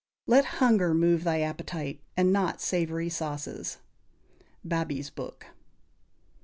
[0.17, 3.77] = Let hunger move thy appetyte, and not savory sauces.
[4.67, 5.45] _Babees Book.